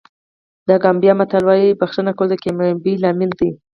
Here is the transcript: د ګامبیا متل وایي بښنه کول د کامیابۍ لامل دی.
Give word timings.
د 0.67 0.69
ګامبیا 0.83 1.13
متل 1.19 1.43
وایي 1.45 1.77
بښنه 1.79 2.11
کول 2.17 2.27
د 2.31 2.35
کامیابۍ 2.43 2.93
لامل 3.03 3.31
دی. 3.39 3.49